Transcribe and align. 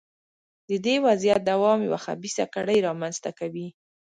د 0.69 0.71
دې 0.85 0.95
وضعیت 1.05 1.41
دوام 1.51 1.79
یوه 1.87 1.99
خبیثه 2.05 2.45
کړۍ 2.53 2.77
رامنځته 2.87 3.31
کوي. 3.39 3.67